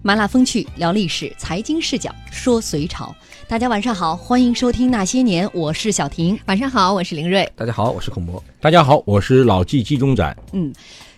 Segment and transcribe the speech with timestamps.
[0.00, 3.14] 麻辣风趣聊历史，财经视角说隋朝。
[3.48, 6.38] 大家晚上好，欢迎收听那些年，我是小婷。
[6.46, 7.50] 晚上好，我是林瑞。
[7.56, 8.42] 大家好，我是孔博。
[8.60, 10.36] 大家好，我是老纪纪中展。
[10.52, 10.72] 嗯，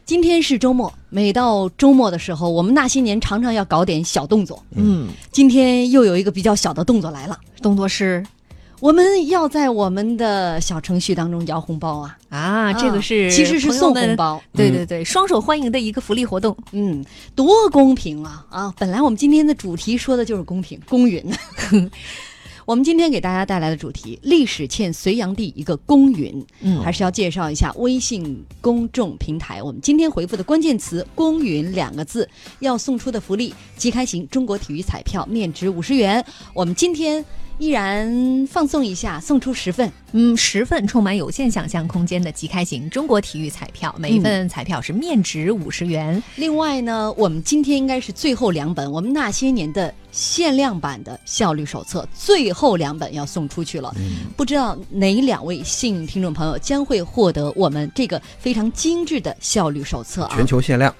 [0.07, 4.65] 今天是周末，每到周末的时候，我们那些年常常要搞点小动作。
[4.75, 8.25] 嗯，今天又有一个比较小的动作来了，动作是
[8.81, 12.19] 我们要在我们的小程序当中摇红包啊！
[12.31, 14.17] 啊，这个是其实是送红。
[14.17, 16.57] 包，对对对，双手欢迎的一个福利活动。
[16.73, 18.75] 嗯，多公平啊啊！
[18.79, 21.23] 本来我们今天的主题说的就是公平公允。
[22.65, 26.43] 我们今天给大家带来的主题：历史欠隋炀帝一个公允。
[26.61, 29.63] 嗯还是要介绍一下微信公众平台。
[29.63, 32.27] 我们今天回复的关键词“公允”两个字，
[32.61, 36.25] 要送出的福利：即开型中国体育彩票，面值五十元。
[36.55, 37.25] 我们今天
[37.61, 39.93] 依然放送一下，送出十份。
[40.13, 46.21] 嗯，十份充满有限想象空间的即开型中国体育彩票，每一份彩票是面值五十元。
[46.37, 53.95] 另外呢，我们今天应该是最后两本我们那些年的限量版的效率手册，最后两本要送出去了。
[54.39, 60.33] 不知道哪两位幸运听众朋友将会获得我们这个非常精致的效率手册啊！
[60.35, 60.93] 全球限量，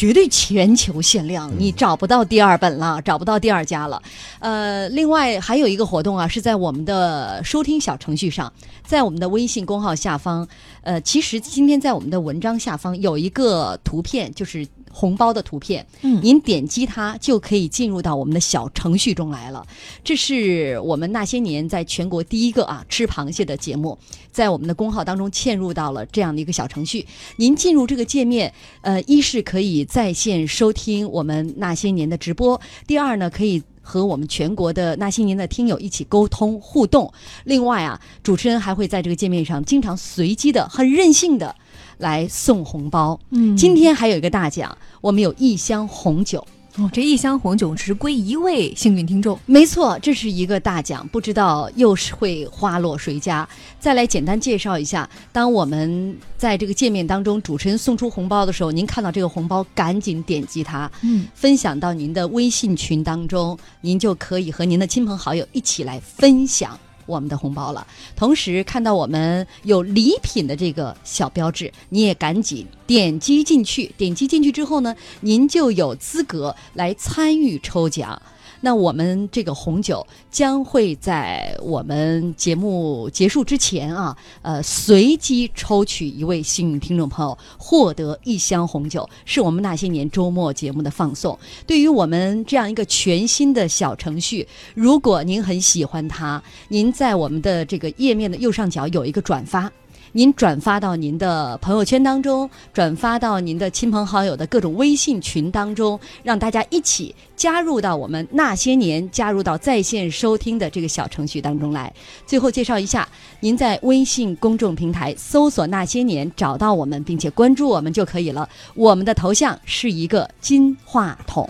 [0.00, 4.02] 绝对全球限量，你找不到第二本了，找不到第二家了。
[4.38, 8.50] 呃，另外还有一个活动啊，是在我们的收听小程序上，
[8.82, 10.48] 在我们的微信公号下方，
[10.80, 19.66] 呃，其实今天在我们的文章下方有一个图片，就是红包的图片，嗯您点击它就可以进入到我们的小程序中来了。
[20.04, 23.96] 这是我们那些年在全国第一个啊吃螃蟹的节目，
[24.30, 27.06] 在我们的公号当中嵌入到了这样的一个小程序。
[27.36, 28.52] 您进入这个界面，
[28.82, 33.62] 呃，一是可以在线收听我们那些年的直播，第二呢可以。
[33.90, 37.12] 和我们全国的那些年的听友一起沟通互动。
[37.42, 41.52] 另外啊，主持人还会在这个界面上经常随机的、很任性的
[41.98, 43.18] 来送红包。
[43.30, 46.46] 嗯今天还有一个大奖，我们有一箱红酒。
[46.76, 49.38] 哦，这一箱红酒只归一位幸运听众。
[49.44, 53.46] 没错，这是一个大奖，不知道又是会花落谁家。
[53.80, 66.78] 再来简单介绍一下，当我们在这个界面当中，主持人送出红包的时候，您看到这个红包，赶紧点击它，嗯，分享到您的微信群当中，您就可以和您的亲朋好友一起来分享。
[67.10, 73.92] 我们的红包了，同时看到我们有礼品的这个小标志，你也赶紧点击进去。
[73.96, 78.22] 点击进去之后呢，您就有资格来参与抽奖。
[78.60, 91.38] 那我们这个红酒将会在我们节目结束之前啊，呃，随机抽取一位幸运听众朋友，获得一箱红酒，是我们那些年周末节目的放送。
[91.66, 99.70] 对于我们这样一个全新的小程序，如果您很喜欢它，您在我们的这个页面的右上角有一个转发。
[100.12, 111.92] 您转发到您的朋友圈当中，转发到您的亲朋好友的各种微信群当中，让大家一起加入到我们那些年，加入到在线收听的这个小程序当中来。
[112.26, 118.48] 最后介绍一下，您在微信公众平台搜索“那些年”，找到我们并且关注我们就可以了。
[118.74, 121.48] 我们的头像是一个金话筒。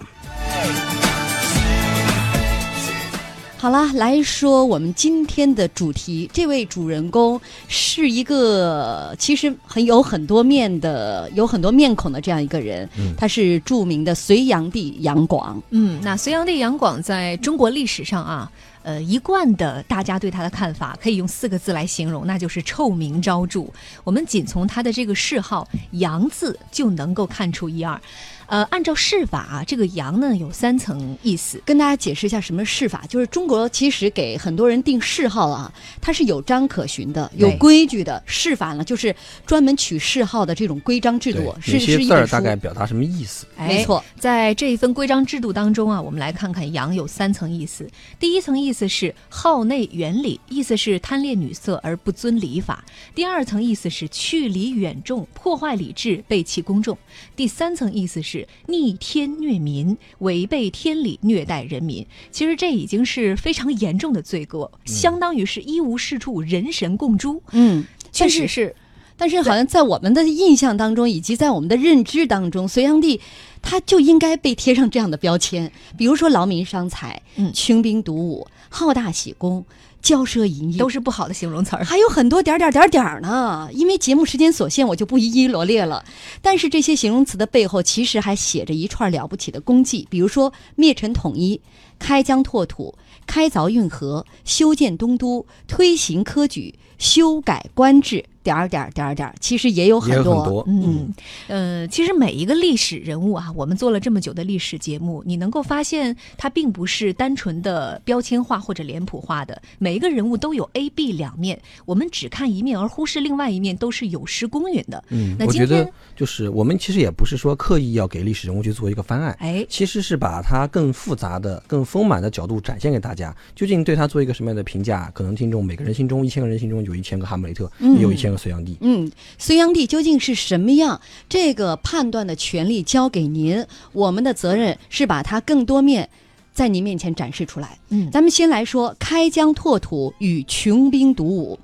[3.61, 6.31] 好了，来说我们今天的主题。
[6.33, 7.39] 这位主人公
[7.69, 12.89] 是一个其实很有很多面的、有很多面孔的这样一个人。
[13.19, 15.63] 他是著名的隋炀帝杨广。
[15.69, 18.51] 嗯，那隋炀帝杨广在中国历史上啊，
[18.83, 23.67] 呃，一贯的大家对他的看法可以用四个字来形容，那就是臭名昭著。
[24.05, 25.69] 我们仅从他的这个谥号
[26.01, 28.01] “杨”字就能够看出一二。
[28.51, 31.63] 呃，按照谥法啊，这个“羊”呢有三层意思。
[31.65, 38.21] 跟大家解释一下什么谥法，就是中国其实给很多人定谥号啊，它是有章可循的，有规矩的。
[38.27, 39.15] 谥法呢，就是
[39.47, 43.47] 专门取谥号的这种规章制度对，是哪些字儿是一本大概表达什么意思？
[43.57, 47.89] 没错，在这一份规章制度当中啊，我们来看看“阳”有三层意思。
[48.19, 52.83] 第一层意思是好内远礼，意思是贪恋女色而不遵礼法；
[53.15, 56.97] 第二层意思是去礼远众，破坏礼制，背弃公众；
[57.37, 62.07] 第三层意思是逆天虐民，违背天理，虐待人民。
[62.31, 67.43] 其实这已经是非常严重的罪过，相当于是一无是处，人神共诛。
[67.53, 68.75] 嗯，确实是
[69.17, 73.21] 但是好像在我们的印象当中，以及在我们的认知当中，隋炀帝
[73.61, 79.63] 他就应该被贴上这样的标签，比如说劳民伤财、嗯穷兵黩武、好大喜功、
[80.03, 81.85] 骄奢淫逸，都是不好的形容词儿。
[81.85, 83.69] 还有很多点儿点儿点儿点儿呢。
[83.73, 86.05] 因为节目时间所限，我就不一一罗列了。
[86.41, 91.61] 但是这些形容词的背后，其实还写着一串了不起的功绩，比如说灭陈统一、
[91.99, 92.95] 开疆拓土、
[93.27, 100.43] 开凿运河、修建东都、推行科举、修改官制、点儿点儿点儿点儿，其实也有很多。
[100.43, 101.13] 很多，嗯，
[101.49, 115.03] 呃，其实每一个历史人物啊，我们做了这么久的历史节目，你能够发现它并不是单纯的标签化或者脸谱化的，每一个人物都有 A、B 两面，我们只看一面而忽视另外一面，都是有失公允的。
[115.09, 123.35] 嗯，那今我觉得天，就是我们其实也不是说刻意要给历史人物去做一个翻案，哎，其实是把它更复杂的、更丰满的角度展现给大家。
[123.55, 125.11] 究竟对他做一个什么样的评价？
[125.13, 128.77] 可能听众每个人心中，一千个人心中有一千个哈姆雷特，嗯也有一千个隋炀帝。
[128.81, 130.99] 嗯，隋炀帝究竟是什么样？
[131.29, 136.09] 这个判断的权利交给您，我们的责任是把它更多面
[136.53, 137.79] 在您面前展示出来。
[137.91, 141.59] 嗯，咱们先来说开疆拓土与穷兵黩武。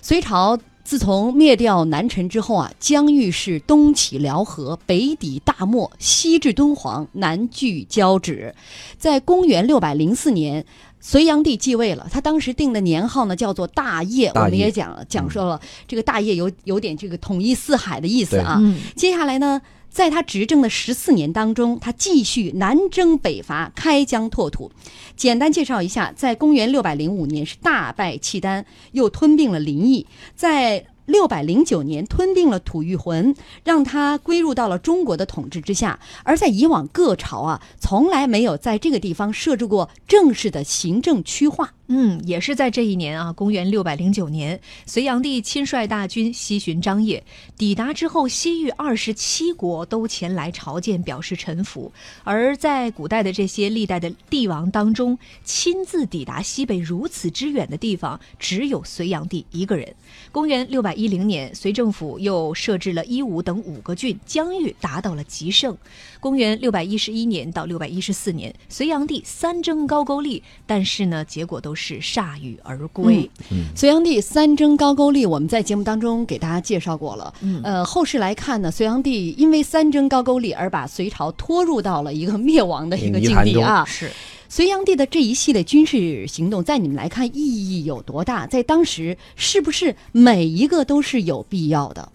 [0.00, 8.54] 隋朝自从灭掉南陈之后啊，疆域是东起辽河，北抵大漠，西至敦煌，南据交趾。
[8.98, 10.64] 在公元六百零四年。
[11.00, 18.58] 隋炀帝继位了，他当时定的年号呢叫做大业，大业我们也讲了讲说了，这个大业有有点这个统一四海的意思啊。
[18.60, 24.70] 嗯，接下来呢，在他执政的十四年当中，他继续南征北伐，开疆拓土。
[25.16, 33.34] 简单介绍一下，在公元六百零五年是大败契丹，又吞并了临邑，在六百零九年吞并了吐谷浑，
[33.64, 35.98] 让他归入到了中国的统治之下。
[36.22, 41.74] 而在以往各朝啊，从来没有在这个地方设置过正式的行政区划。
[41.92, 47.20] 嗯，也是在这一年啊，公元六百零九年，隋炀帝亲率大军西巡张掖，
[47.58, 51.90] 抵达之后，西域二十七国都前来朝见，表示臣服。
[52.22, 59.92] 而在古代的这些历代的帝王当中，亲自抵达西北如此之远的地方，只有隋炀帝一个人。
[60.30, 65.76] 公元六百一零年，隋政府又设置了伊吾等五个郡，疆域达到了极盛。
[66.20, 73.30] 公元六百一十一年到六百一十四年，隋炀帝三征高句丽，但是呢，结果都是铩羽而归。
[73.74, 77.32] 隋炀帝三征高句丽，我们在节目当中给大家介绍过了。
[77.40, 83.84] 嗯呃，后世来看呢，隋炀帝因为三征高句丽而把隋朝拖入到了一个灭亡的一个境地啊。
[83.86, 84.10] 是，
[84.48, 88.46] 隋炀帝的这一系列军事行动，在你们来看意义有多大？
[88.46, 92.08] 在当时是不是每一个都是有必要的？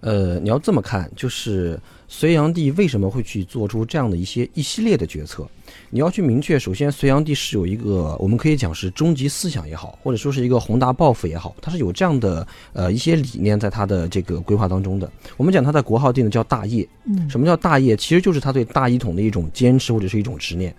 [0.00, 5.46] 呃，你要这么看，就是隋炀帝为什么会去做出这样的一些一系列的决策？
[5.90, 15.10] 你要去明确，首先隋炀帝是有一个，我们可以讲是终极思想也好，或者说是一个宏大抱负也好，他是有这样的呃一些理念在他的这个规划当中的。
[15.36, 17.94] 我们讲他的国号定的叫大业，嗯什么叫大业？
[17.94, 20.74] 其实就是他对大一统的一种坚持或者是一种执念。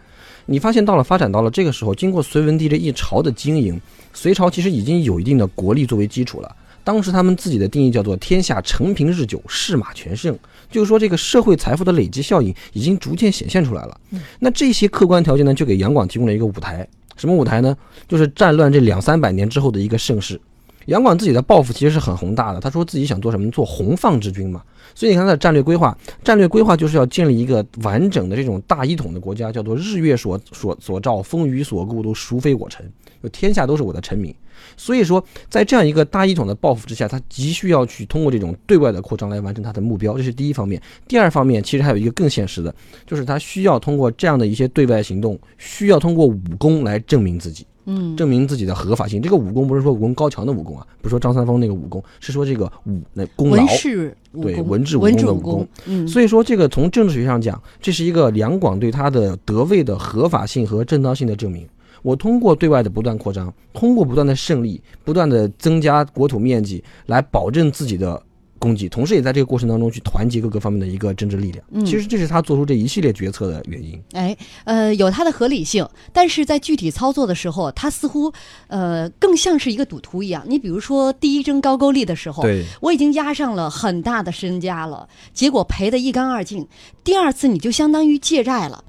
[0.48, 3.80] 你发现到了发展到了这个时候，经过隋文帝这一朝的经营，
[4.14, 6.56] 隋朝其实已经有一定的国力作为基础了。
[6.90, 10.36] 当时他们自己的定义叫做“天下承平日久，士马全盛”，
[10.72, 13.96] 就是说这个社会财富的累积效应已经逐渐显现出来了。
[14.40, 16.88] 那这些客观条件呢，就给杨广提供了一个舞台。
[17.16, 17.78] 什么舞台呢？
[18.08, 20.42] 就是战乱这两三百年之后的一个盛世。
[20.90, 23.50] 杨广自己的抱负其实是很宏大的，他说自己想做什么？
[23.52, 24.64] 做洪放之君嘛。
[24.96, 32.92] 所以你看他的战略规划，战略规划就是要建立一个完整的这种大一统的国家，叫做日月所所所照，风雨所顾，都孰非我臣，
[33.22, 34.34] 就天下都是我的臣民。
[34.76, 40.82] 所以说，在这样一个大一统的抱负之下，他急需要去通过这种对外的扩张来完成他的目标，这是第一方面。
[41.08, 42.74] 第二方面，其实还有一个更现实的，
[43.06, 47.66] 就是他需要通过这样的一些对外行动，需要通过武功来证明自己。
[47.86, 49.22] 嗯，证明自己的合法性。
[49.22, 53.68] 这个武功不是说武功高强的武功啊，不是说张三丰那个武功，是说这个武那功劳文。
[53.70, 55.68] 士武对功，文治武文治武功的武功。
[55.86, 61.68] 嗯，所以说，这个从政治学上讲，这是一个两广对他的德位的合法性和正当性的证明。
[62.02, 68.22] 我通过对外的不断扩张，通过不断的胜利，不断的增加国土面积，来保证自己的
[68.60, 71.66] 功绩，同时也在这个过程当中去团结各个方面的一个政治力量。
[71.72, 74.00] 嗯其实这是他做出这一系列决策的原因。
[74.12, 78.32] 哎，呃，有它的合理性，但是在具体操作的时候，他似乎
[78.68, 80.44] 呃更像是一个赌徒一样。
[80.46, 86.68] 你比如说第一征高句丽的时候，对，我已经压上了很大的身家了，结果赔得一干二净。
[87.04, 88.84] 第二次你就相当于借债了，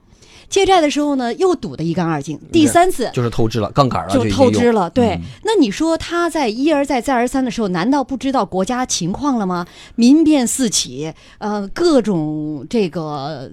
[0.50, 2.38] 借债的时候呢又赌得一干二净。
[2.52, 4.90] 第三次就是透支了，杠杆了，就透支了。
[4.90, 9.66] 对，嗯那你说他在一而再再而三的时候，难道不知道国家情况了吗？
[9.94, 13.50] 民变四起，呃，各种这个，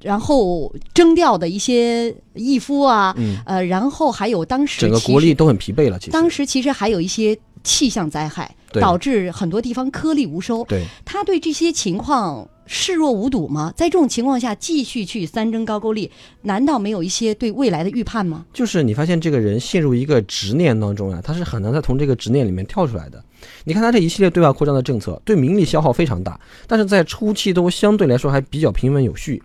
[0.00, 5.98] 然后征调的一些义夫啊，嗯呃，然后还有当时整个国力都很疲惫了。
[5.98, 10.64] 其实当时其实还有一些气象灾害，对导致很多地方颗粒无收。
[10.64, 13.72] 对，他对这些情况视若无睹吗？
[13.76, 16.10] 在这种情况下继续去三征高句丽，
[16.42, 18.44] 难道没有一些对未来的预判吗？
[18.52, 23.22] 就是你发现这个人陷入一个执念当中啊，他是很难再从这个执念里面跳出来的。
[23.64, 29.42] 你看他这一系列对外扩张的政策，对民力消耗非常大，但是在初期都相对来说还比较平稳有序。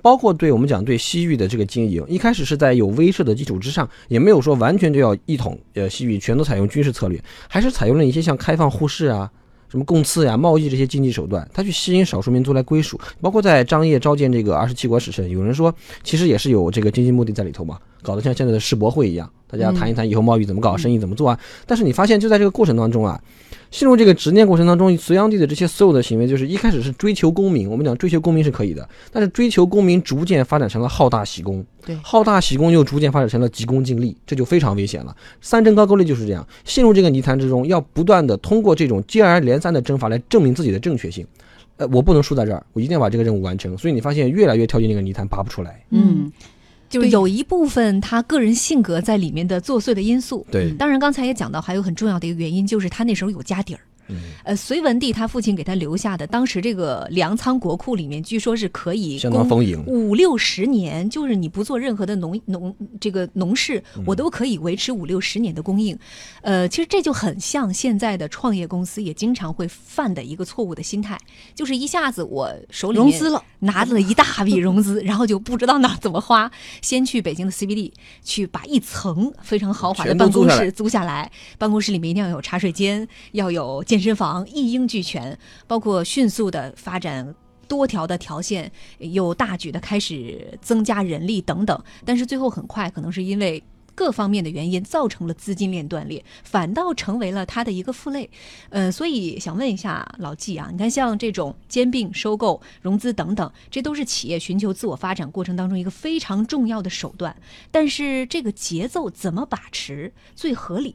[0.00, 9.30] 包括对我们讲对西域的这个经营，一开始是在有威慑的基础之上，也没有说完全就要一统呃西域，全都采用军事策略，还是采用了一些像开放互市啊，
[9.68, 12.98] 什么贡赐呀、贸易这些经济手段，他去吸引少数民族来归属。
[13.20, 21.38] 包括在张掖召见这个二十七国使臣，有人说其实也是有这个经济目的在里头嘛，搞得像现在的世博会一样，大家谈一谈以后贸易怎么搞，生意怎么做啊。
[21.66, 23.20] 但是你发现就在这个过程当中啊。
[23.70, 27.70] 陷入这个执念过程当中，隋炀帝的这些所有的行为，就是一开始是追求功名。
[27.70, 35.14] 我们讲追求功名是可以的，但是追求功名逐渐发展成了好大喜功，对，好大喜功又逐渐发展成了急功近利，这就非常危险了。
[35.42, 41.26] 三征高句丽就是这样，陷入这个泥潭之中，要不断的通过这种接二连三的征伐来证明自己的正确性。
[41.76, 43.76] 呃，我不能输在这儿，我一定要把这个任务完成。
[43.76, 45.84] 所以你发现越来越跳进那个泥潭，拔不出来。
[45.90, 46.32] 嗯。
[46.88, 50.46] 就是有一部分他个人性格在里面的作祟的因素。
[50.50, 53.80] 对，当然刚才也讲到，还有很重要的一个原因，就是他那时候有家底儿。
[54.44, 65.98] 呃，隋文帝他父亲给他留下的，当时这个粮仓国库里面，据说是可以相当丰盈，五六十年，就是你不做任何的农农这个农事，我都可以维持五六十年的供应。
[66.40, 71.18] 呃，其实这就很像现在的创业公司也经常会犯的一个错误的心态，
[71.54, 76.50] 就是一下子我手里融资了，拿了一大笔融资， 然后就不知道哪怎么花，
[76.80, 77.92] 先去北京的 CBD
[78.24, 83.97] 去把一层非常豪华的办公室租下来，办公室里面一定要有茶水间，要有健。
[83.98, 85.36] 健身房一应俱全，
[85.66, 87.34] 包括迅速的发展
[87.66, 91.82] 多条的条线，又大举的开始增加人力等等。
[92.04, 93.60] 但是最后很快，可能是因为
[93.96, 98.30] 各方面的原因，造成了资金链断裂，反倒成为了他的一个负累。
[98.70, 107.34] 呃，所以想问一下老季啊，你看像这种兼并、收购、融资等等，这都是企业寻求自我发展过程当中一个非常重要的手段。
[107.72, 110.94] 但是这个节奏怎么把持最合理？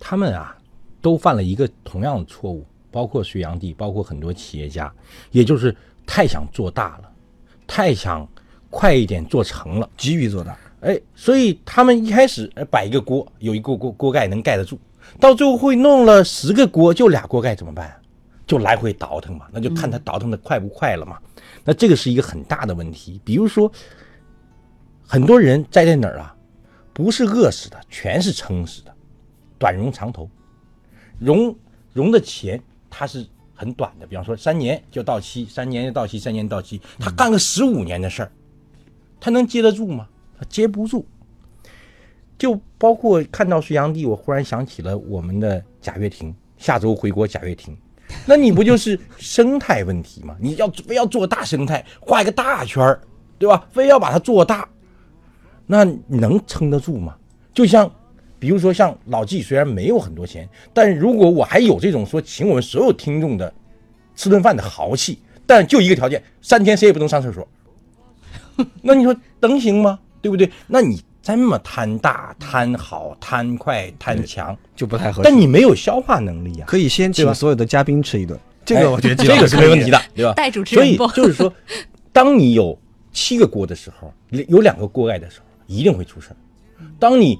[0.00, 0.56] 他们啊。
[1.04, 4.90] 都犯了一个同样的错误，包括隋炀帝，包括很多企业家，
[5.32, 7.12] 也就是太想做大了，
[7.66, 8.26] 太想
[8.70, 10.56] 快一点做成了，急于做大。
[10.80, 14.78] 哎，所以他们一开始摆一个锅，有一个锅锅盖能盖得住，
[15.20, 17.94] 到最后会弄了十个锅，就俩锅盖怎么办？
[18.46, 21.18] 就来回倒腾嘛，那就看他倒腾的快不快了嘛。
[21.64, 23.20] 那这个是一个很大的问题。
[23.22, 23.70] 比如说，
[25.06, 26.34] 很多人栽在哪儿啊？
[26.94, 28.94] 不是饿死的，全是撑死的，
[29.58, 30.26] 短绒长投。
[31.18, 31.54] 融
[31.92, 36.80] 融的钱，它是很短的，比方说三年就到期，三年就到期，三年到期。
[36.98, 38.32] 他干个十五年的事儿，
[39.20, 40.08] 他能接得住吗？
[40.38, 41.06] 他接不住。
[42.36, 47.76] 就包括看到隋炀帝，我忽然想起了我们的贾跃亭，下周回国贾跃亭，
[48.26, 50.36] 那你不就是生态问题吗？
[50.40, 53.00] 你要非要做大生态，画一个大圈儿，
[53.38, 53.66] 对吧？
[53.72, 54.68] 非要把它做大，
[55.64, 57.16] 那能撑得住吗？
[57.54, 57.90] 就像。
[58.44, 63.50] 比如说像老纪，虽然没有很多钱，但如果我还有这种说请我们所有听众的
[64.14, 67.48] 吃顿饭的豪气，但就一个条件，三天谁也不能上厕所。
[68.82, 69.98] 那你说能行吗？
[70.20, 70.50] 对不对？
[70.66, 75.30] 那你这么贪大、贪好、贪快、贪强，就不太合适。
[75.30, 76.66] 但你没有消化能力啊！
[76.66, 80.34] 可以先请所有的嘉宾吃一顿，这个我觉得这个是没问题的，对吧？
[80.34, 80.94] 带主持人。
[80.94, 81.50] 所以就是说，
[82.12, 82.78] 当你有
[83.10, 84.12] 七个锅的时候，
[84.48, 86.28] 有两个锅盖的时候，一定会出事
[86.98, 87.38] 当你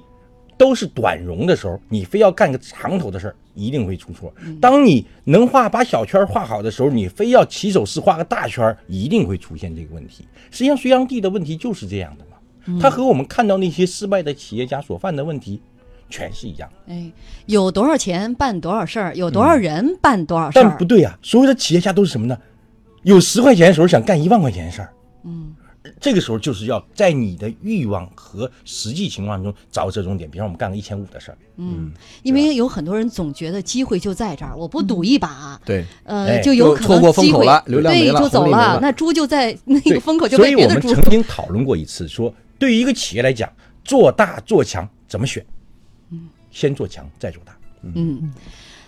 [0.57, 4.33] 都是短融的时候，你非要干个长头的事儿，一定会出错。
[4.61, 10.27] 当你能画把小圈画好的时候，你非要起手式画个大圈，一定会出现这个问题。
[10.51, 12.79] 实际上，隋炀帝的问题就是这样的嘛。
[12.79, 15.61] 他和我们看到那些失败的企业家所犯的问题，
[16.09, 16.69] 全是一样。
[16.87, 17.11] 哎，
[17.45, 20.63] 有多少钱办多少事儿，有多少人办多少事儿。
[20.63, 22.37] 但不对呀，所有的企业家都是什么呢？
[23.03, 24.93] 有十块钱的时候想干一万块钱的事儿。
[25.25, 25.53] 嗯。
[25.99, 31.37] 这个时候就是要在你的欲望和实际情况中找折中点，比方我们干个一千五的事儿。
[31.57, 31.91] 嗯，
[32.23, 38.79] 因为有很多人总觉得机会就在这儿，我不赌一把，对，呃，就有可能错过风口了，流量没了，就走了。
[38.81, 40.81] 那猪就在那个风口就被别的猪。
[40.81, 43.51] 所以我们曾经讨论过一次，说对于一个企业来讲，
[43.83, 45.45] 做大做强怎么选？
[46.11, 47.57] 嗯，先做强再做大。
[47.83, 48.33] 嗯。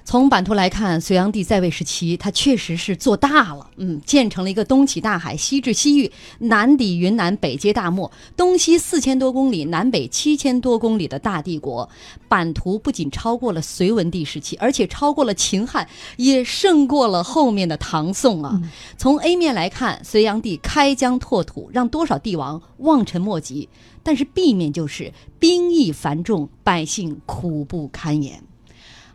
[0.07, 6.09] 从版图来看，隋炀帝在位时期，他确实是做大了，嗯，建成了一个东起大海、西至西域、
[6.39, 11.89] 南抵云南、北接大漠，东西四千多公里、南北七千多公里的大帝国。
[12.29, 15.85] 版图不仅超过了隋文帝时期，而且超过了秦汉，
[16.15, 18.61] 也胜过了后面的唐宋啊。
[18.97, 23.67] 从 A 面来看，隋炀帝开疆拓土，让多少帝王望尘莫及；
[24.03, 28.41] 但是 B 面就是兵役繁重，百姓苦不堪言。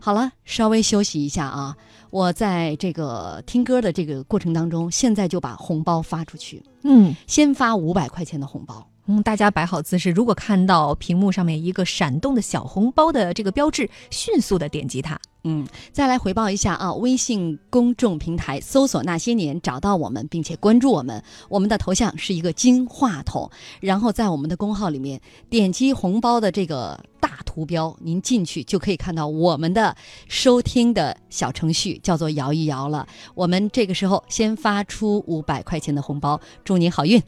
[0.05, 1.77] 好了，稍微休息一下啊！
[2.11, 6.61] 我在这个听歌的这个过程当中，现在就把红包发出去。
[6.83, 10.11] 嗯，先发五百块钱的红包，嗯，大家摆好姿势。
[10.11, 15.19] 如果看到屏幕上面一个闪动的小红包的这个标志，迅速的点击它。
[15.45, 16.95] 嗯，再来回报一下啊！
[16.95, 21.21] 微信公众平台搜索“那些年”，找到我们，并且关注我们。
[21.49, 29.97] 我们的头像是一个金话筒，然后在我们的公号里面点击红包的这个大图标，您进去就可以看到我们的
[30.29, 33.09] 收听的小程序，叫做“摇一摇”了。
[33.35, 37.21] 我们这个时候先发出五百块钱的红包，祝您好运。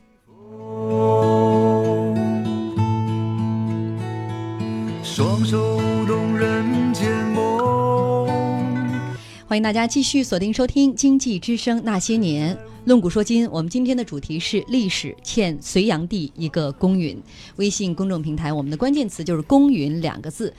[5.14, 8.26] 双手动人间梦。
[9.46, 12.52] 欢迎大家继续锁定收听《经济之声那些年》，
[12.84, 13.48] 论古说今。
[13.52, 17.16] 我们今天的主题是历史欠隋炀帝一个公允。
[17.54, 20.52] 微信公众平台，我们的关键词就是“公允”两个字。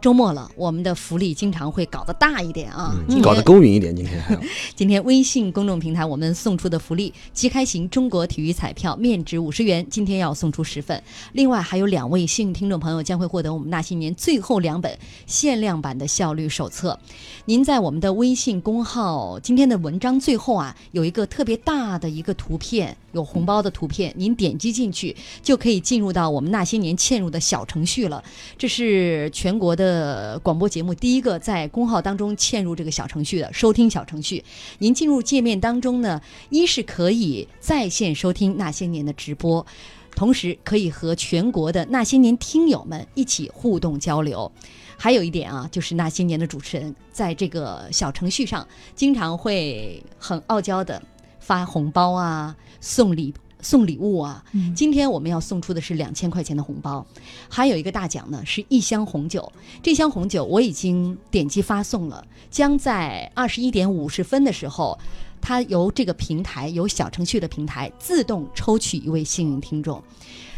[0.00, 3.94] 周末了，我们的福利经常会搞得大一点啊，搞得公允一点。
[3.94, 4.40] 今天，
[4.76, 11.02] 今天微信公众平台我们送出的福利：即开型中国体育彩票面值五十元，今天要送出十份。
[11.32, 16.98] 另外还有两位幸运听众朋友将会获得我们那些年最后两本限量版的效率手册。
[17.46, 28.22] 您在我们的微信公号今天的文章最后啊，有一个特别大的一个图片，有红包的图片，您点击进去就可以进入到我们那些年嵌入的小程序了。
[28.56, 30.36] 这是全国的。
[30.42, 34.44] 广播节目，第一个在公号当中嵌入这个小程序的收听小程序，
[34.78, 36.20] 您进入界面当中呢，
[36.50, 39.66] 一是可以在线收听那些年的直播，
[40.14, 44.50] 同时可以和全国的那些年听友们一起互动交流。
[44.98, 51.02] 还有一点啊，就是那些年的主持人在这个小程序上经常会很傲娇的
[51.46, 53.32] 发红包啊，送礼。
[53.62, 54.44] 送礼物啊！
[54.76, 57.04] 今天我们要送出的是两千块钱的红包，
[57.48, 59.50] 还有一个大奖呢，是一箱红酒。
[59.82, 64.96] 这箱红酒我已经点击发送了，将在二十一点五十分的时候，
[65.40, 70.00] 它由这个平台，由小程序的平台自动抽取一位幸运听众。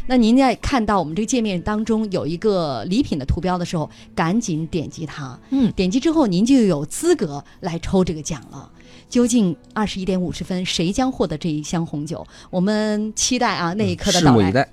[0.05, 5.39] 那您在看到我们这个界面当中有一个礼品的图标的时候，赶紧点击它。
[5.49, 8.69] 嗯，点击之后您就有资格来抽这个奖了。
[9.09, 12.25] 究竟二十一点五十分，谁将获得这一箱红酒？
[12.49, 14.69] 我们期待啊那一刻的到来。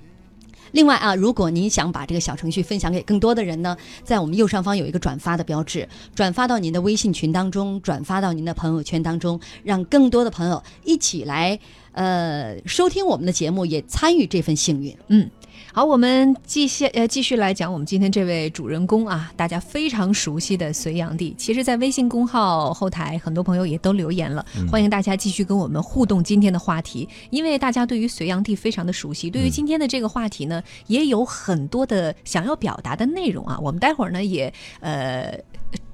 [0.73, 11.57] 另外啊，如果您想把这个小程序分享给更多的人呢，在我们右上方有一个转发的标志，转发到您的微信群当中，转发到您的朋友圈当中，让更多的朋友一起来
[11.93, 14.95] 呃收听我们的节目，也参与这份幸运。
[15.07, 15.29] 嗯。
[15.77, 21.35] 好，我们继续呃继续来讲我们今天这位主人公啊，大家非常熟悉的隋炀帝。
[21.37, 27.07] 其实，在微信公号后台，很多朋友也都留言了，欢迎大家继续跟我们互动今天的话题。
[27.29, 33.59] 因为大家对于隋炀帝非常的熟悉，对于今天的这个话题呢，也有很多的想要表达的内容啊。
[33.61, 35.39] 我们待会儿呢也呃。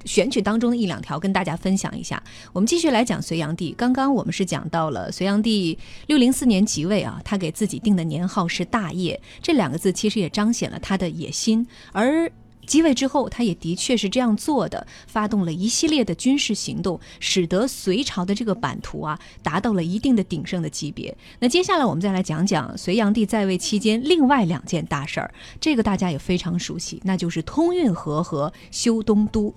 [0.04, 2.22] 选取当中的一两条跟大家分享一下。
[2.52, 3.74] 我们继续来讲隋炀帝。
[3.76, 11.66] 刚刚我们是讲到了隋炀帝六零四年即位啊，他给自己定的年号是大业，这两个字其实也彰显了他的野心。
[11.92, 12.30] 而
[12.66, 21.16] 继位之后，他也的确是这样做的，发动了一系列的军事行动，使得隋朝的这个版图啊达到了一定的鼎盛的级别。
[21.38, 29.54] 那接下来我们再来讲讲隋炀帝在位期间另外两件大事儿，这个大家也非常熟悉，那就是通运河和修东都。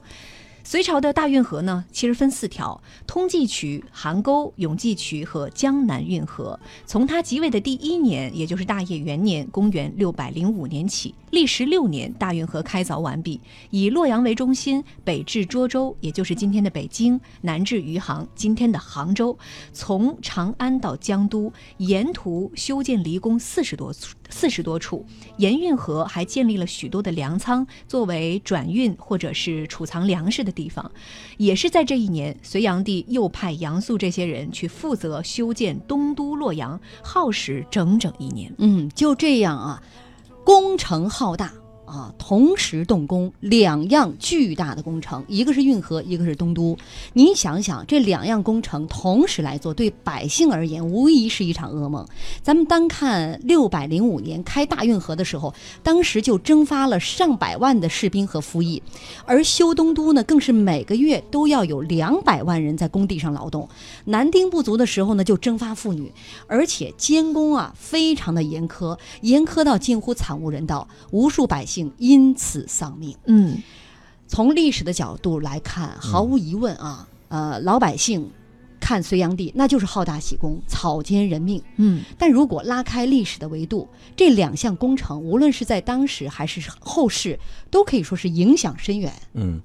[0.69, 6.59] 隋朝的大运河呢，其实分四条：通济渠、邗沟、永济渠和江南运河。
[6.85, 13.39] 从他即位的第一年，也就是大业元年（公元六百零五年）起，历时六年，大运河开凿完毕。
[13.69, 19.39] 以洛阳为中心，北至涿州，也就是今天的北京；南至余杭，今天的杭州。
[19.71, 25.05] 从长安到江都，沿途修建离宫四十多处四十多处。
[25.37, 30.51] 盐运河还建立了许多的粮仓，作为转运或者是储藏粮食的。
[30.57, 30.91] 地方，
[31.37, 38.51] 也是在这一年，隋炀帝又派杨素这些人去负责修建东都洛阳，耗时整整一年。
[38.57, 39.83] 嗯，就这样啊，
[40.43, 41.53] 工程浩大。
[41.87, 46.77] 啊，同时动工两样巨大的工程，一个是运河，一个是东都。
[47.13, 52.05] 您想想，这两样工程同时来做，对百姓而言无疑是一场噩梦。
[52.43, 58.83] 咱们单看六百零五年开大运河的时候，当时就征发了上百万的士兵和服役，
[59.25, 63.69] 而修东都呢，更是每个月都要有两百万人在工地上劳动。
[64.03, 66.11] 男丁不足的时候呢，就征发妇女，
[66.47, 71.76] 而且监工啊非常的严苛，严苛到近乎惨无人道，无数百姓。
[71.97, 73.15] 因此丧命。
[73.25, 73.57] 嗯，
[74.27, 78.29] 从历史的角度来看，毫无疑问啊，呃，老百姓
[78.79, 81.61] 看隋炀帝那就是好大喜功、草菅人命。
[81.75, 87.37] 嗯，但如果拉开历史的维度，这两项工程无论是在当时还是后世，
[87.69, 89.11] 都可以说是影响深远。
[89.33, 89.59] 嗯，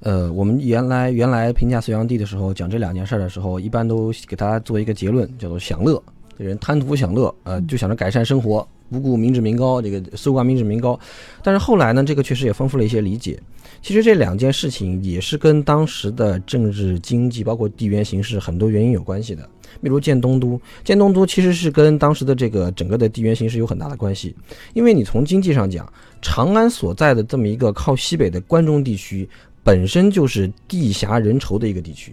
[0.00, 6.00] 呃，我们原来原来评价隋炀帝的时候，讲这两件事的时候，一般都给大家做一个结论，叫做享乐。
[6.38, 8.66] 这人贪图享乐，呃，就想着改善生活。
[8.90, 10.98] 不顾民脂民膏，这个搜刮民脂民膏。
[11.42, 13.40] 但是后来呢，这个确实也丰富了一些理解。
[13.80, 19.48] 其实这两件事情也是跟当时的政治、经济，包括地缘形势很多原因有关系的。
[19.80, 24.34] 比如建东都，建东都其实是跟当时的这个整个的地缘形势有很大的关系。
[24.74, 29.28] 因为你从经济上讲，长安所在的这么一个靠西北的关中地区，
[29.62, 32.12] 本身就是地狭人稠的一个地区。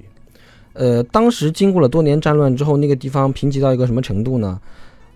[0.73, 4.59] 呃，当时经过了多年战乱之后，那个地方贫瘠到一个什么程度呢？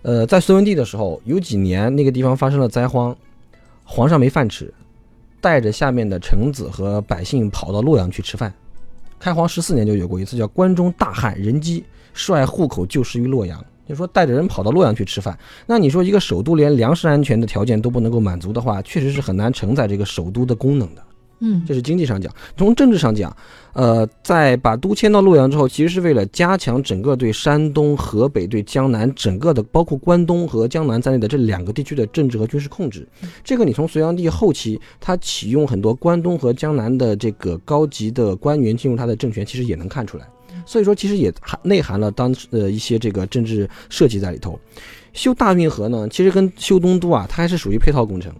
[0.02, 3.16] 呃，在隋文帝的时候，有几年那个地方发生了灾荒，
[3.84, 4.72] 皇上没饭吃。
[5.42, 8.52] 带着下面的臣子和百姓跑到洛阳去吃饭。
[9.18, 11.82] 开皇十四年就有过一次，叫关中大旱人饥，
[12.12, 13.64] 率户口就食于洛阳。
[13.88, 15.36] 就说带着人跑到洛阳去吃饭，
[15.66, 21.02] 那你说一个首都连粮食安全的条件都不能够满足的话，确实是很难承载这个首都的功能的。
[21.40, 23.34] 嗯，这是经济上讲，从政治上讲，
[23.72, 33.08] 呃，在把都迁到洛阳之后，其实是为了加强整个对山东、河北、对江南整个的，包括关东和江南在内的这两个地区的政治和军事控制。
[33.42, 40.26] 这个你从隋炀帝后期他启用很多关东和江南的这个高级的官员进入他的政权，其实也能看出来。
[40.66, 44.60] 所以说，其实也含内含了当时的一些这个政治设计在里头。
[45.14, 48.30] 修大运河呢，其实跟修东都啊，它还是属于配套工程。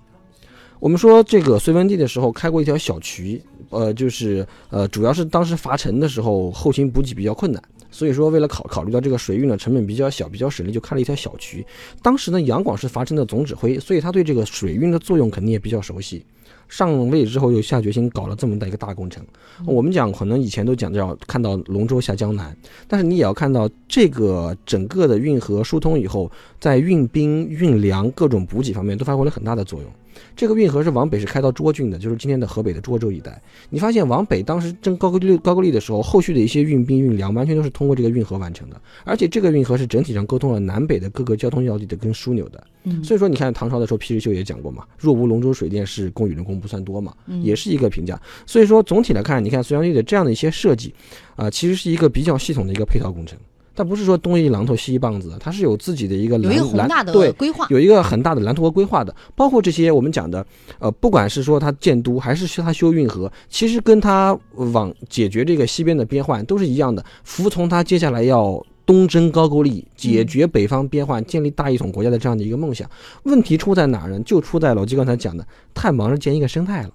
[0.81, 11.65] 我们说这个隋文帝的时候开过一条小渠，呃，就是呃，主要是当时伐陈的时候后勤补给比较困难，所以说为了考考虑到这个水运的成本比较小，比较省力，就开了一条小渠。
[12.01, 16.25] 当时呢，杨广是伐陈的总指挥，所以他对这个水运的作用肯定也比较熟悉。
[16.67, 19.23] 上位之后又下决心搞了这么大一个大工程。
[19.67, 22.57] 我们讲可能以前都讲叫看到龙舟下江南，
[22.89, 29.91] 但是你也要看到这个整个的运河疏通以后，在运兵、运粮各种补给方面都发挥了很大的作用。
[30.37, 33.41] 这个运河是往北是开到涿郡的，就是今天的河北的涿州一带。
[33.69, 42.63] 你发现往北当时征高句丽高句丽的时候，后续的一些运兵运粮完全都是通过这个运河完成的，而且这个运河是整体上沟通了南北的各个交通要地的跟枢纽的。
[42.85, 48.19] 嗯所以说你看唐朝的时候，皮日休也讲过嘛，若无龙舟水电是供与人工不算多嘛，也是一个评价。
[48.47, 50.95] 所以说总体来看，你看隋炀帝的这样的一些设计，
[51.37, 53.39] 啊、其实是一个比较系统的一个配套工程。
[53.81, 57.67] 它不是说东一榔头西一棒子，它是有自己的一个有一个宏大的对规划。
[57.71, 60.47] 有一个很大的蓝图和规划的，包括这些我们讲的，
[60.79, 72.87] 呃，不管是说他建都还是说他修运河，其实跟他往解决这个西边的边患都是一样的，服从他接下来要东征高句丽，解决北方边患，建立大一统国家的这样的一个梦想。
[73.23, 74.21] 问题出在哪儿呢？
[74.27, 76.91] 就出在老季刚才讲的，太忙着建一个生态了。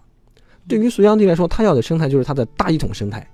[0.67, 3.28] 对于隋炀帝来说，他要的生态就是他的大一统生态。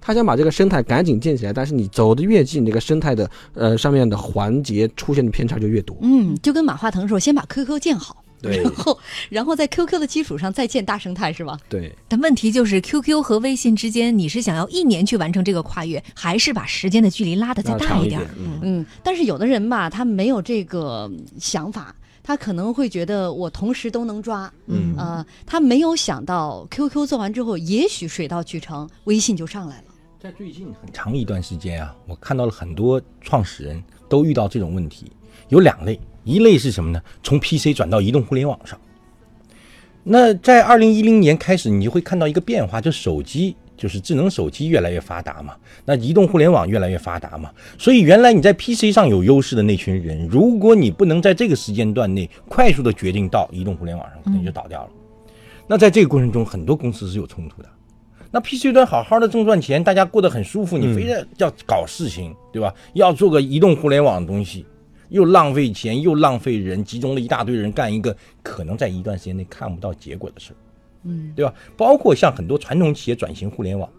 [0.00, 5.96] 他想把这个生态赶紧建起来，但是你走的越近，这个生态的呃上面的环节出现的偏差就越多。
[6.00, 11.58] 嗯，就跟马化腾说，先把 QQ 建好，对然后然后在 QQ 的基础上再建大生态，是吧？
[11.68, 18.30] 对，但问题就是，QQ 和微信之间，你是想要一年去完成这个跨越，还是把时间的距离拉得再大一点一点？
[18.38, 29.84] 嗯嗯，但是有的人吧，他没有这个想法，他可能会觉得我同时都能抓，嗯呃，他没有想到 QQ 做完之后，也许水到渠成，微信就上来了。
[30.22, 35.10] 在最近很长一段时间啊，我看到了很多创始人都遇到这种问题，
[35.48, 37.00] 有两类，一类是什么呢？
[37.22, 38.78] 从 PC 转到移动互联网上。
[40.04, 45.56] 那在二零一零年开始，你就会看到一个变化，就手机就是智能手机越来越发达嘛，
[45.86, 54.90] 那移动互联网越来越发达嘛，所以原来你在 PC 上有优势的那群人，如果你不能在这个时间段内快速的决定到移动互联网上，可能就倒掉了。
[55.66, 57.68] 那在这个过程中，很多公司是有冲突的。
[58.32, 62.72] 那 PC 端好好的挣赚钱，大家过得很舒服，你非得要搞事情，对吧？
[62.94, 64.64] 要做个移动互联网的东西，
[65.08, 70.56] 又浪费钱，又浪费人，集中了一大堆人干一个可能在一段时间内看不到结果的事儿，
[71.04, 71.52] 嗯，对吧？
[71.76, 73.90] 包括像很多传统企业转型互联网，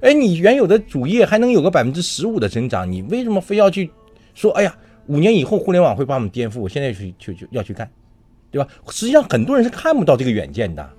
[0.00, 3.90] 哎，你原有的主业还能有个百分之十五的增长，你为什么非要去
[4.34, 7.90] 说，哎呀，五年以后互联网会把我们颠覆，我现在去去去要去干，
[8.50, 8.68] 对吧？
[8.90, 10.90] 实际上很多人是看不到这个远见的。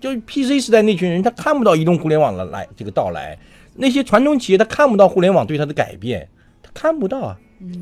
[0.00, 3.38] 就 PC 时代那群人，他看不到移动互联网的来这个到来，
[3.74, 6.28] 那些传统企业他看不到互联网对他的改变，
[6.62, 7.38] 他看不到啊。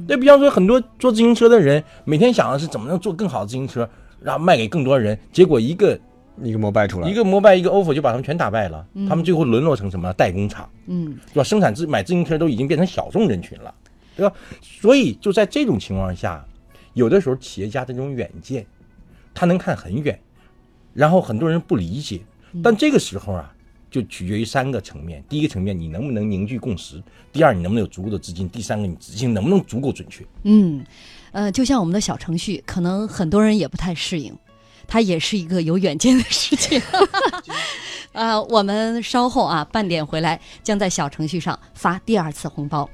[0.08, 3.88] 对比方说，很多做自行车的人，每天想的是怎么能做更好的自行车，
[4.20, 5.96] 然后卖给更多人，结果一个
[6.42, 11.44] 一个摩拜出来，一个摩拜一个 ofo 就把他们全打败了，他们最后沦落成什么代工厂，嗯是吧？
[11.44, 13.72] 生产自买自行车都已经变成小众人群了，
[14.16, 14.34] 对吧？
[14.60, 16.44] 所以就在这种情况下，
[16.94, 18.66] 有的时候企业家的这种远见，
[19.32, 20.18] 他能看很远，
[20.98, 22.20] 然后很多人不理解，
[22.60, 23.54] 但这个时候啊，
[23.88, 27.00] 就取决于三个层面：第一个层面，你能不能凝聚共识；
[27.32, 30.26] 第二，你能不能有足够的资金；第三个，你执行能不能足够准确。
[30.42, 30.84] 嗯，
[31.30, 34.36] 呃，就像我们的小程序，可能很多人也不太适应，
[34.88, 36.82] 它也是一个有远见的事情。
[38.12, 42.90] 啊， 我们稍后啊半点回来，将在小程序上发第二次红包。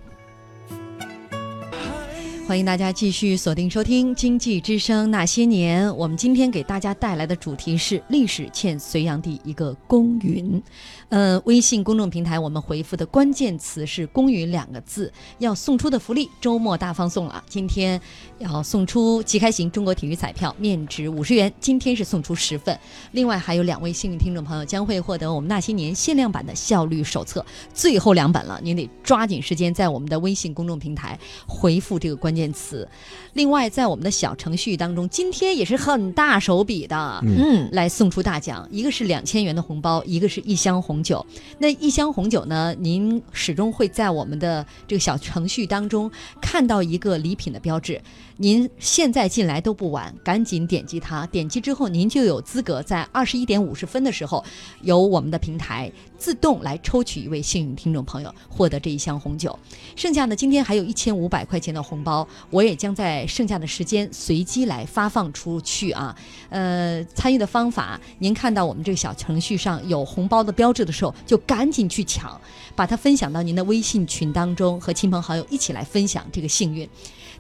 [2.46, 5.88] 欢迎大家继续锁定收听《经济之声那些年》。
[5.94, 10.62] 我们今天给大家带来的主题是历史欠隋炀帝一个公允。
[11.08, 15.10] 呃，微信公众平台我们回复的关键词是“公允”两个字。
[15.38, 17.42] 要送出的福利，周末大放送了。
[17.48, 17.98] 今天
[18.38, 21.50] 要送出即开型中国体育彩票，面值五十元。
[21.58, 22.78] 今天是送出十份。
[23.12, 32.88] 另外还有两位幸运听众朋友将会获得我们那些年限量版的效率手册，最后两本了，您得抓紧时间在我们的微信公众平台回复这个关键词。
[33.34, 41.24] 另外，在我们的小程序当中，今天也是很大手笔的，嗯，来送出大奖，一个是两千元的红包，一个是一箱红酒。
[41.58, 48.00] 那一箱红酒呢，您始终会在我们的这个小程序当中看到一个礼品的标志。
[48.36, 54.44] 您现在进来都不晚，赶紧点击它，点击之后您就有资格在二十一点五十分的时候，
[54.82, 55.90] 由我们的平台
[56.24, 59.58] 自动来抽取一位幸运听众朋友，获得这一箱红酒。
[59.94, 66.16] 剩下的今天还有一千五百块钱的红包，我也将在剩下的时间随机来发放出去啊。
[66.48, 72.40] 呃，参与的方法，您看到我们这个小程序上有红包的标志的时候，就赶紧去抢，
[72.74, 76.88] 把它分享到您的微信群当中，和亲朋好友一起来分享这个幸运。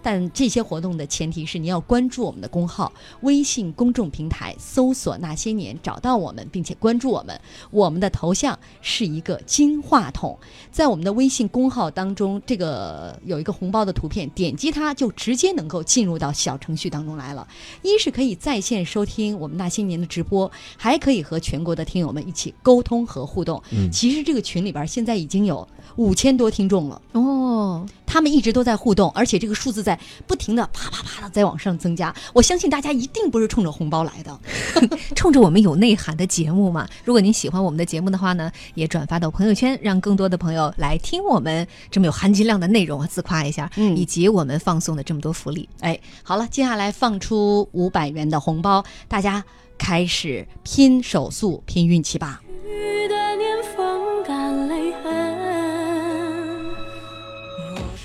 [0.04, 7.40] 但这些活动的前提是你要关注我们的公号，微信公众平台搜索“那些年”，找到我们，并且关注我们。
[7.70, 10.38] 我们的头像是一个金话筒，
[10.70, 17.48] 在我们的微信公号当中，这个有一个红包的图片，点击它就直接能够进入到小程序当中来了。
[17.80, 23.62] 一是可以在线收听我们那些年的直播，还可以和全国的听友们一起沟通和互动。
[23.72, 27.00] 嗯其实这个群里边现在已经有五千多听众了。
[27.12, 32.14] 哦，他们一直都在互动，而且这个数字在不停的啪啪啪的在往上增加。
[32.32, 34.40] 我相信大家一定不是冲着红包来的。
[35.16, 36.88] 冲着我们有内涵的节目嘛。
[37.04, 45.68] 如果您喜欢我们的节目的话呢，也转发到朋友圈，让更多的朋友来听我们这么有含金量的内容啊，自夸一下，嗯以及我们放送的这么多福利。
[45.80, 49.44] 哎，好了，接下来放出五百元的红包，大家
[49.76, 52.40] 开始拼手速、拼运气吧。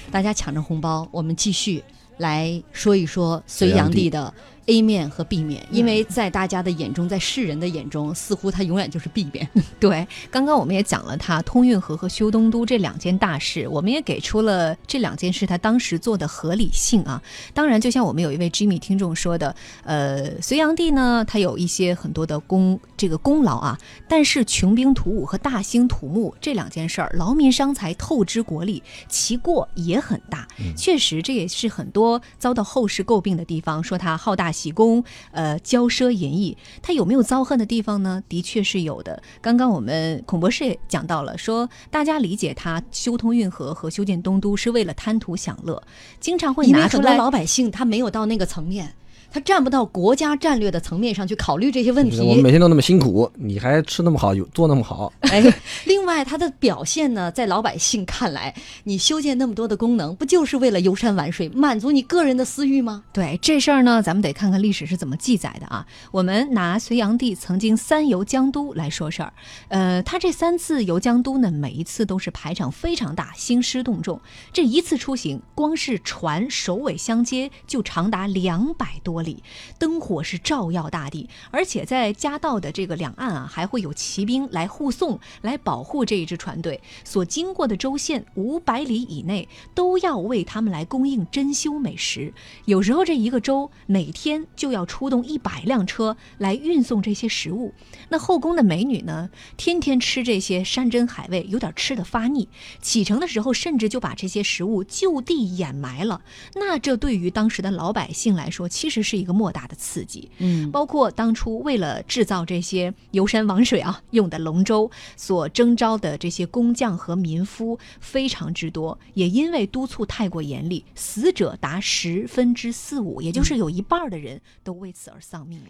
[0.09, 1.83] 大家抢着红包，我们继续
[2.17, 4.33] 来说一说隋炀帝的
[4.69, 9.49] A 面和 B 面，因为在大家的眼中，在世人的眼中，似乎他永远就是 B 面。
[9.79, 17.19] 对，刚刚我们也讲了他通运河和修东都这两件大事，我们也给出了这两件事他当时做的合理性啊。
[17.51, 23.75] 当然，就像我们有一位 Jimmy 听众说的，呃，隋炀帝呢，他有一些很多的功这个功劳啊，
[24.07, 30.47] 但是穷兵黩武和大兴土木这两件事儿，劳民伤财、透支国力，其过也很大。
[30.77, 36.57] 确实，这也是很多遭到后世诟病的地方，说他好大喜功，呃，骄奢淫逸。
[36.81, 38.21] 他有没有遭恨的地方呢？
[38.27, 39.21] 的确是有的。
[39.41, 45.81] 刚刚我们孔博士也讲到了，说大家理解他修通运河和修建东都是为了贪图享乐，
[46.19, 47.15] 经常会拿出来。
[47.15, 48.93] 老百姓他没有到那个层面，
[49.31, 52.19] 他站不到国家战略的层面上去考虑这些问题。
[52.19, 55.41] 我们每天都那么辛苦，你还吃那么好，有做那么好，哎，
[55.85, 63.03] 另外，他的表现呢，在老百姓看来，你修建那么多的功能，不就是为了游山玩水，满足你个人的私欲吗？
[63.13, 65.85] 对这事儿呢，咱们得看看历史是怎么记载的啊。
[66.11, 69.33] 我们拿隋炀帝曾经三游江都来说事儿，
[69.67, 74.19] 呃，他这三次游江都呢，每一次都是排场非常大，兴师动众。
[74.51, 79.43] 这一次出行，光是船首尾相接就长达两百多里，
[79.77, 86.81] 灯火是照耀大地，而且在夹道的这个两岸啊，还会有骑兵来护送，来保护这一支船队。
[87.03, 92.33] 所经过的州县五百里以内，都要为他们来供应珍馐美食。
[92.65, 97.73] 有时候这一个州每天就要出动一百辆车来运送这些食物。
[98.09, 102.49] 那后宫的美女呢，天天吃这些山珍海味，有点吃的发腻。
[102.81, 106.21] 启程的时候，甚至就把这些食物就地掩埋了。
[106.55, 110.29] 那这对于当时的老百姓来说，其实是一个莫大的刺激。
[110.37, 125.65] 嗯，包括当初为了制造这些游山玩水啊用的龙舟，所征召的这些工匠和民夫非常之多，也因为督促太过严厉，死者达十分之四五，也就是有一半的人都为此而丧命了。